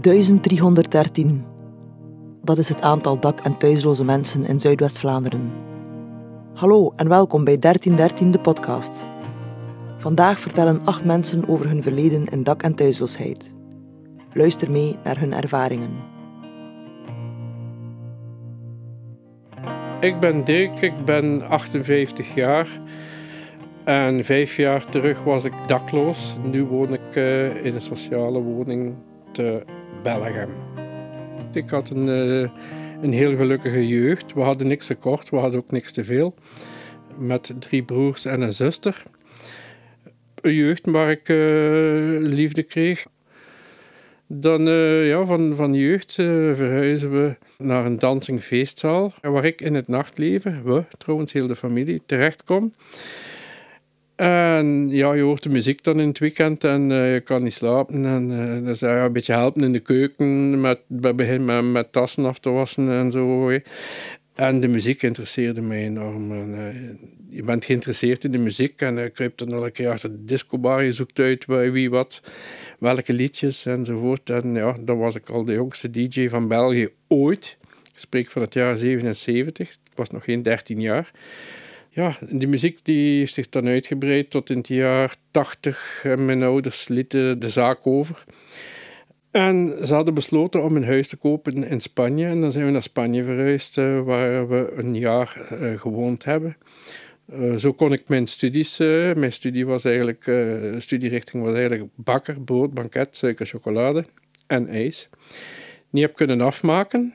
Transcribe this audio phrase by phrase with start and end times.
[0.00, 1.44] 1313.
[2.42, 5.52] Dat is het aantal dak- en thuisloze mensen in Zuidwest-Vlaanderen.
[6.54, 9.08] Hallo en welkom bij 1313 de podcast.
[9.96, 13.56] Vandaag vertellen acht mensen over hun verleden in dak- en thuisloosheid.
[14.32, 15.90] Luister mee naar hun ervaringen.
[20.00, 22.80] Ik ben Dirk, ik ben 58 jaar.
[23.84, 26.36] En vijf jaar terug was ik dakloos.
[26.42, 28.94] Nu woon ik uh, in een sociale woning
[29.32, 29.64] te
[30.02, 30.50] Belgium.
[31.52, 32.48] Ik had een, uh,
[33.02, 34.32] een heel gelukkige jeugd.
[34.32, 36.34] We hadden niks tekort, we hadden ook niks te veel.
[37.18, 39.02] Met drie broers en een zuster.
[40.40, 41.36] Een jeugd waar ik uh,
[42.20, 43.06] liefde kreeg.
[44.26, 44.62] Dan
[45.04, 49.12] ja, van, van jeugd verhuizen we naar een dansingfeestzaal.
[49.20, 52.72] Waar ik in het nachtleven, we trouwens heel de familie, terechtkom.
[54.18, 57.52] En ja, je hoort de muziek dan in het weekend en uh, je kan niet
[57.52, 58.04] slapen.
[58.04, 62.24] En uh, dus ja, een beetje helpen in de keuken, met, begin met, met tassen
[62.24, 63.50] af te wassen en zo.
[64.34, 66.32] En de muziek interesseerde mij enorm.
[66.32, 70.10] En, uh, je bent geïnteresseerd in de muziek en je kruipt dan een keer achter
[70.10, 70.82] de discobar.
[70.82, 72.22] Je zoekt uit wie wat,
[72.78, 74.30] welke liedjes enzovoort.
[74.30, 77.56] En ja, dan was ik al de jongste DJ van België ooit.
[77.92, 79.68] Ik spreek van het jaar 77.
[79.70, 81.10] Ik was nog geen 13 jaar
[81.88, 86.00] ja, die muziek die heeft zich dan uitgebreid tot in het jaar 80.
[86.04, 88.24] En mijn ouders lieten de zaak over.
[89.30, 92.26] En ze hadden besloten om een huis te kopen in Spanje.
[92.26, 96.56] En dan zijn we naar Spanje verhuisd, uh, waar we een jaar uh, gewoond hebben.
[97.32, 100.30] Uh, zo kon ik mijn studies, mijn studie was eigenlijk,
[100.78, 104.04] studierichting was eigenlijk bakker, brood, banket, suiker, chocolade
[104.46, 105.08] en ijs.
[105.90, 107.14] Niet heb kunnen afmaken.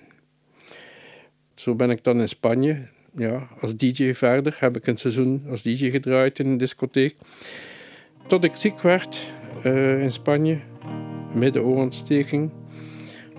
[1.56, 4.56] Zo ben ik dan in Spanje ja, als DJ verder.
[4.60, 7.16] Heb ik een seizoen als DJ gedraaid in een discotheek.
[8.28, 9.30] Tot ik ziek werd
[9.66, 10.58] uh, in Spanje.
[11.34, 12.52] Middenoorontsteking.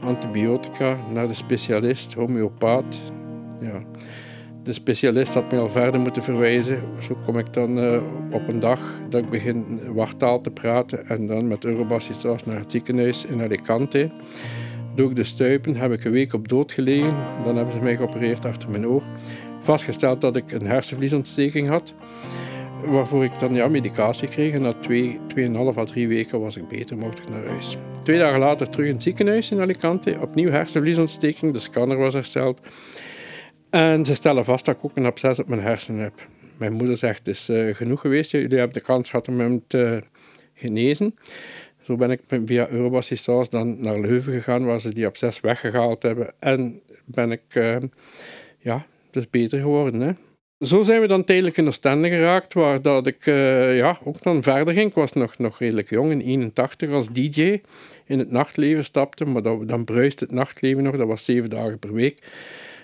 [0.01, 3.01] Antibiotica naar de specialist, homeopaat.
[3.61, 3.85] Ja.
[4.63, 6.81] De specialist had mij al verder moeten verwijzen.
[7.01, 11.27] Zo kom ik dan uh, op een dag dat ik begin wartaal te praten en
[11.27, 14.11] dan met Eurobassis naar het ziekenhuis in Alicante.
[14.95, 17.15] Doe ik de stuipen, heb ik een week op dood gelegen.
[17.45, 19.03] Dan hebben ze mij geopereerd achter mijn oor
[19.65, 21.95] vastgesteld dat ik een hersenvliesontsteking had.
[22.85, 24.53] Waarvoor ik dan ja, medicatie kreeg.
[24.53, 27.77] En na twee, tweeënhalf à drie weken was ik beter, mocht ik naar huis.
[28.03, 30.17] Twee dagen later terug in het ziekenhuis in Alicante.
[30.21, 31.53] Opnieuw hersenvliesontsteking.
[31.53, 32.61] De scanner was hersteld.
[33.71, 36.29] En ze stellen vast dat ik ook een absces op mijn hersenen heb.
[36.57, 38.31] Mijn moeder zegt, het is uh, genoeg geweest.
[38.31, 40.03] Jullie hebben de kans gehad om hem te
[40.55, 41.15] genezen.
[41.83, 46.33] Zo ben ik via Eurobassistance dan naar Leuven gegaan, waar ze die absces weggehaald hebben.
[46.39, 47.77] En ben ik uh,
[48.59, 50.01] ja, dus beter geworden.
[50.01, 50.13] Hè.
[50.59, 54.43] Zo zijn we dan tijdelijk in Oostende geraakt, waar dat ik uh, ja, ook dan
[54.43, 54.89] verder ging.
[54.89, 57.61] Ik was nog, nog redelijk jong, in 81 als DJ
[58.07, 61.79] in het nachtleven stapte, maar dat, dan bruist het nachtleven nog, dat was zeven dagen
[61.79, 62.17] per week.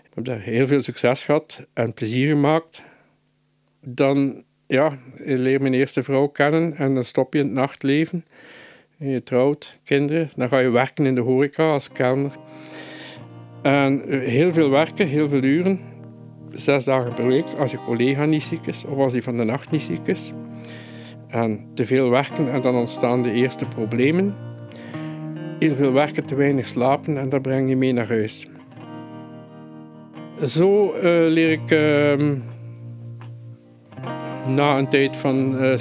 [0.04, 2.82] Ik heb daar heel veel succes gehad en plezier gemaakt.
[3.80, 8.24] Dan ja, je leert mijn eerste vrouw kennen en dan stop je in het nachtleven.
[8.96, 12.32] Je trouwt, kinderen, dan ga je werken in de horeca als kelner.
[13.62, 15.90] En heel veel werken, heel veel uren
[16.54, 19.44] zes dagen per week als je collega niet ziek is of als hij van de
[19.44, 20.32] nacht niet ziek is.
[21.28, 24.34] En te veel werken en dan ontstaan de eerste problemen.
[25.58, 28.48] Heel veel werken, te weinig slapen en dat breng je mee naar huis.
[30.46, 32.36] Zo uh, leer ik uh,
[34.46, 35.74] na een tijd van uh,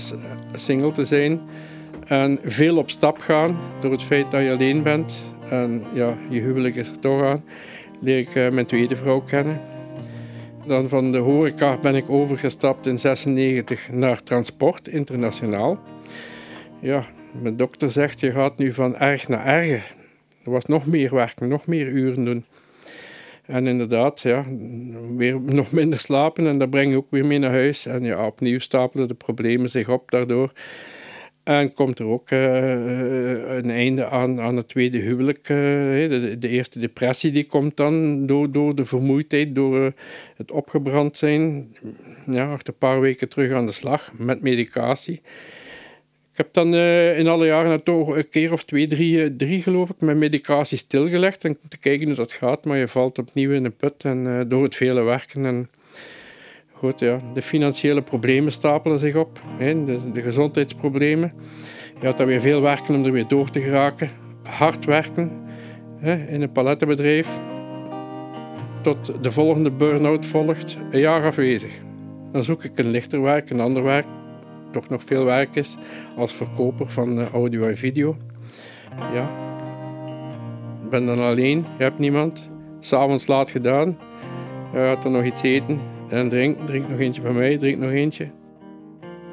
[0.53, 1.41] single te zijn
[2.05, 6.39] en veel op stap gaan door het feit dat je alleen bent en ja, je
[6.39, 7.43] huwelijk is er toch aan,
[7.99, 9.61] leer ik uh, mijn tweede vrouw kennen.
[10.67, 15.79] Dan van de horeca ben ik overgestapt in 96 naar transport internationaal.
[16.79, 17.05] Ja,
[17.41, 19.95] mijn dokter zegt je gaat nu van erg naar erger.
[20.43, 22.45] Er was nog meer werken, nog meer uren doen.
[23.45, 24.45] En inderdaad, ja,
[25.15, 27.85] weer nog minder slapen en dat breng je ook weer mee naar huis.
[27.85, 30.51] En ja, opnieuw stapelen de problemen zich op daardoor.
[31.49, 35.49] En komt er ook uh, een einde aan, aan het tweede huwelijk.
[35.49, 35.57] Uh,
[36.09, 39.93] de, de, eerste depressie die komt dan door, door de vermoeidheid, door
[40.35, 41.67] het opgebrand zijn.
[42.25, 45.21] Ja, achter een paar weken terug aan de slag met medicatie.
[46.31, 46.75] Ik heb dan
[47.15, 51.43] in alle jaren toch een keer of twee, drie, drie geloof ik, met medicatie stilgelegd.
[51.43, 54.63] En te kijken hoe dat gaat, maar je valt opnieuw in een put en door
[54.63, 55.69] het vele werken en
[56.79, 57.19] Goed, ja.
[57.33, 59.83] De financiële problemen stapelen zich op, hè.
[59.83, 61.33] De, de gezondheidsproblemen.
[61.99, 64.09] Je had dan weer veel werken om er weer door te geraken.
[64.43, 65.31] Hard werken
[65.97, 67.39] hè, in een palettenbedrijf.
[68.81, 71.71] Tot de volgende burn-out volgt, een jaar afwezig.
[72.31, 74.05] Dan zoek ik een lichter werk, een ander werk,
[74.71, 75.77] toch nog veel werk is,
[76.15, 78.17] als verkoper van audio en video.
[79.13, 79.31] Ja.
[80.89, 82.49] ben dan alleen, je hebt niemand.
[82.79, 83.97] S'avonds laat gedaan,
[84.73, 86.65] je gaat er nog iets eten en drinken.
[86.65, 88.27] Drink nog eentje van mij, drink nog eentje.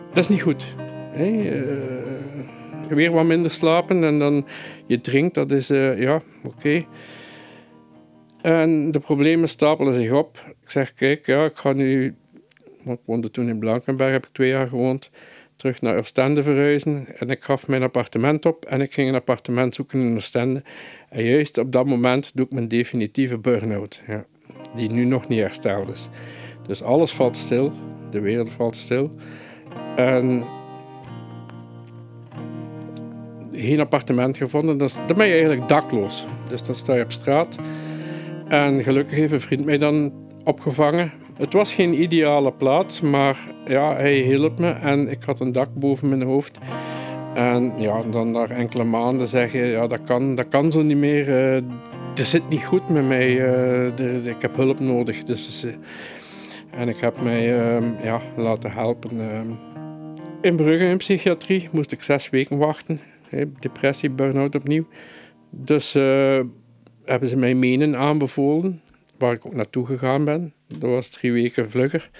[0.08, 0.74] Dat is niet goed.
[1.10, 1.26] Hè?
[1.26, 2.06] Uh,
[2.88, 4.46] weer wat minder slapen en dan
[4.86, 6.84] je drinkt, dat is uh, ja, oké.
[8.42, 10.44] En de problemen stapelen zich op.
[10.62, 12.14] Ik zeg, kijk, ja, ik ga nu,
[12.82, 15.10] want ik woonde toen in Blankenberg, heb ik twee jaar gewoond,
[15.56, 17.06] terug naar Oostende verhuizen.
[17.18, 20.62] En ik gaf mijn appartement op en ik ging een appartement zoeken in Oostende.
[21.08, 24.24] En juist op dat moment doe ik mijn definitieve burn-out, ja,
[24.76, 26.08] die nu nog niet hersteld is.
[26.66, 27.72] Dus alles valt stil,
[28.10, 29.10] de wereld valt stil.
[29.96, 30.44] En
[33.52, 36.26] geen appartement gevonden, dus dan ben je eigenlijk dakloos.
[36.48, 37.56] Dus dan sta je op straat.
[38.48, 40.12] En gelukkig heeft een vriend mij dan
[40.44, 41.12] opgevangen.
[41.36, 45.68] Het was geen ideale plaats, maar ja, hij hielp me en ik had een dak
[45.74, 46.58] boven mijn hoofd.
[47.34, 51.54] En ja, dan na enkele maanden zeggen, ja, dat kan, dat kan zo niet meer.
[51.56, 51.62] Uh,
[52.14, 53.30] het zit niet goed met mij.
[53.30, 55.24] Uh, ik heb hulp nodig.
[55.24, 55.72] Dus, uh,
[56.76, 59.20] en ik heb mij ehm, ja, laten helpen.
[59.20, 59.50] Ehm.
[60.40, 63.00] in Brugge in psychiatrie moest ik zes weken wachten.
[63.60, 64.86] depressie, burn-out opnieuw.
[65.50, 65.92] Dus
[67.04, 68.82] hebben ze mij menen aanbevolen,
[69.18, 70.54] waar ik ook naartoe gegaan ben.
[70.66, 72.10] Dat was drie weken vlugger.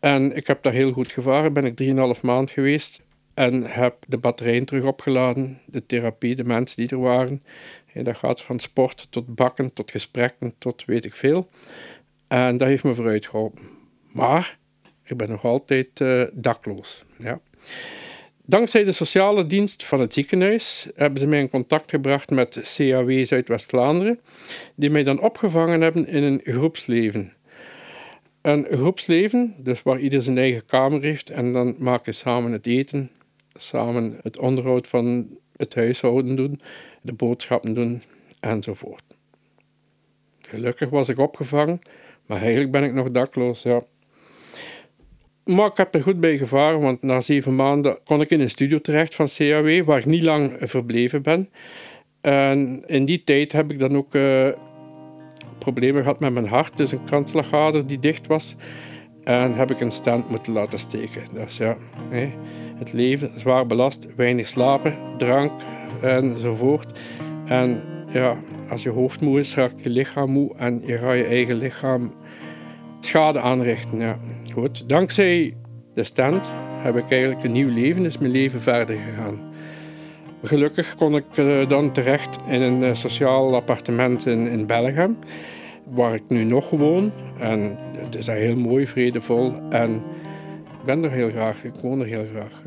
[0.00, 1.74] En ik heb daar heel goed gevaren, ben ik
[2.16, 3.02] 3,5 maand geweest.
[3.34, 7.42] En heb de batterijen terug opgeladen, de therapie, de mensen die er waren.
[7.94, 11.48] dat gaat van sport tot bakken, tot gesprekken, tot weet ik veel.
[12.32, 13.62] En dat heeft me vooruit geholpen.
[14.12, 14.58] Maar
[15.04, 17.04] ik ben nog altijd uh, dakloos.
[17.18, 17.40] Ja.
[18.44, 23.24] Dankzij de sociale dienst van het ziekenhuis hebben ze mij in contact gebracht met CAW
[23.24, 24.20] Zuidwest-Vlaanderen,
[24.74, 27.32] die mij dan opgevangen hebben in een groepsleven.
[28.42, 33.10] Een groepsleven, dus waar ieder zijn eigen kamer heeft en dan maken samen het eten,
[33.54, 36.60] samen het onderhoud van het huishouden doen,
[37.02, 38.02] de boodschappen doen
[38.40, 39.04] enzovoort.
[40.40, 41.80] Gelukkig was ik opgevangen,
[42.26, 43.62] maar eigenlijk ben ik nog dakloos.
[43.62, 43.82] Ja.
[45.44, 48.50] Maar ik heb er goed bij gevaren, want na zeven maanden kon ik in een
[48.50, 51.48] studio terecht van CAW, waar ik niet lang verbleven ben.
[52.20, 54.48] En in die tijd heb ik dan ook uh,
[55.58, 58.56] problemen gehad met mijn hart, dus een kransslagader die dicht was.
[59.24, 61.22] En heb ik een stand moeten laten steken.
[61.32, 61.76] Dus ja,
[62.76, 65.52] het leven zwaar belast, weinig slapen, drank
[66.00, 66.98] enzovoort.
[67.44, 68.38] En ja,
[68.72, 72.12] als je hoofd moe is, raakt je lichaam moe en je gaat je eigen lichaam
[73.00, 73.98] schade aanrichten.
[73.98, 74.18] Ja.
[74.52, 75.56] Goed, dankzij
[75.94, 79.40] de stand heb ik eigenlijk een nieuw leven, is mijn leven verder gegaan.
[80.42, 85.16] Gelukkig kon ik eh, dan terecht in een eh, sociaal appartement in, in Belgium,
[85.84, 87.12] waar ik nu nog woon.
[87.38, 89.52] En het is daar heel mooi, vredevol.
[89.70, 89.94] En
[90.78, 92.62] ik ben er heel graag, ik woon er heel graag.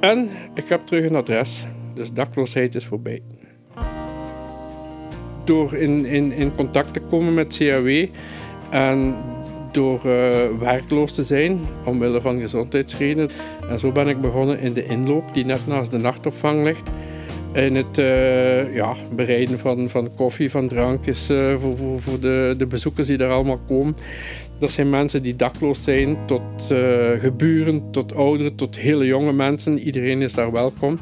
[0.00, 3.22] En ik heb terug een adres, dus dakloosheid is voorbij.
[5.44, 8.06] Door in, in, in contact te komen met CAW
[8.70, 9.14] en
[9.74, 10.12] door uh,
[10.58, 13.30] werkloos te zijn, omwille van gezondheidsredenen.
[13.68, 16.90] En zo ben ik begonnen in de inloop, die net naast de nachtopvang ligt.
[17.52, 22.54] In het uh, ja, bereiden van, van koffie, van drankjes uh, voor, voor, voor de,
[22.58, 23.96] de bezoekers die daar allemaal komen.
[24.58, 26.72] Dat zijn mensen die dakloos zijn, tot
[27.18, 29.78] geburen, tot ouderen, tot hele jonge mensen.
[29.78, 30.98] Iedereen is daar welkom.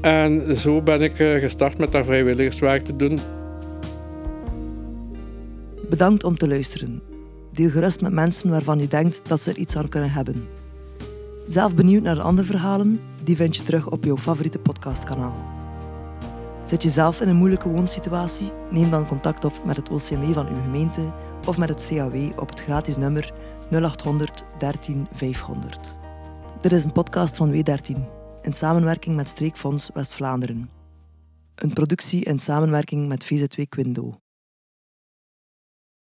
[0.00, 3.18] En zo ben ik gestart met daar vrijwilligerswerk te doen.
[5.90, 7.02] Bedankt om te luisteren.
[7.52, 10.48] Deel gerust met mensen waarvan je denkt dat ze er iets aan kunnen hebben.
[11.46, 13.00] Zelf benieuwd naar de andere verhalen?
[13.24, 15.44] Die vind je terug op jouw favoriete podcastkanaal.
[16.64, 18.52] Zit je zelf in een moeilijke woonsituatie?
[18.70, 21.12] Neem dan contact op met het OCME van uw gemeente
[21.46, 23.32] of met het CAW op het gratis nummer
[23.70, 25.98] 0800 13 500.
[26.60, 27.96] Dit is een podcast van W13
[28.42, 30.70] in samenwerking met Streekfonds West-Vlaanderen.
[31.54, 34.18] Een productie in samenwerking met VZW Quindo.